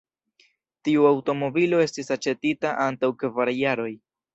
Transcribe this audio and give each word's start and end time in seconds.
Tiu 0.87 1.05
aŭtomobilo 1.11 1.85
estis 1.85 2.13
aĉetita 2.19 2.77
antaŭ 2.91 3.15
kvar 3.23 3.59
jaroj. 3.63 3.93